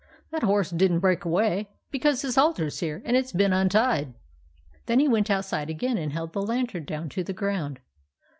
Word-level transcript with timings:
"That 0.31 0.41
horse 0.41 0.71
didn't 0.71 0.97
break 1.01 1.25
away, 1.25 1.69
because 1.91 2.23
his 2.23 2.33
halter 2.33 2.71
's 2.71 2.79
here, 2.79 3.03
and 3.05 3.15
it 3.15 3.27
's 3.27 3.31
been 3.31 3.53
untied." 3.53 4.15
Then 4.87 4.99
he 4.99 5.07
went 5.07 5.29
outside 5.29 5.69
again 5.69 5.99
and 5.99 6.11
held 6.11 6.33
the 6.33 6.41
lantern 6.41 6.85
down 6.85 7.07
to 7.09 7.23
the 7.23 7.33
ground. 7.33 7.79